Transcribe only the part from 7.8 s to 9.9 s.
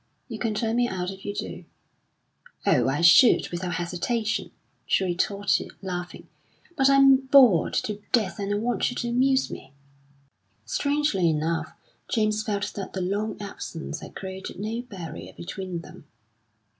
to death, and I want you to amuse me."